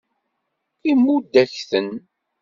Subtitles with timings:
[0.89, 1.89] Imudd-ak-ten.